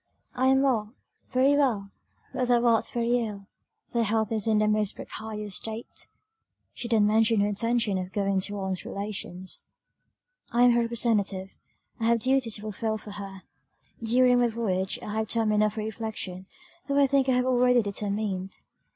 "I 0.33 0.47
am 0.47 0.63
well, 0.63 0.95
very 1.31 1.55
well; 1.55 1.91
but 2.33 2.47
thou 2.47 2.65
art 2.65 2.89
very 2.91 3.19
ill 3.19 3.45
thy 3.91 4.01
health 4.01 4.31
is 4.31 4.47
in 4.47 4.57
the 4.57 4.67
most 4.67 4.95
precarious 4.95 5.57
state." 5.57 6.07
She 6.73 6.87
then 6.87 7.05
mentioned 7.05 7.43
her 7.43 7.47
intention 7.47 7.99
of 7.99 8.11
going 8.11 8.39
to 8.39 8.59
Ann's 8.63 8.83
relations. 8.83 9.67
"I 10.51 10.63
am 10.63 10.71
her 10.71 10.81
representative, 10.81 11.53
I 11.99 12.05
have 12.05 12.17
duties 12.19 12.55
to 12.55 12.61
fulfil 12.63 12.97
for 12.97 13.11
her: 13.11 13.43
during 14.01 14.39
my 14.39 14.47
voyage 14.47 14.97
I 15.03 15.13
have 15.13 15.27
time 15.27 15.51
enough 15.51 15.73
for 15.73 15.81
reflection; 15.83 16.47
though 16.87 16.97
I 16.97 17.05
think 17.05 17.29
I 17.29 17.33
have 17.33 17.45
already 17.45 17.83
determined." 17.83 18.57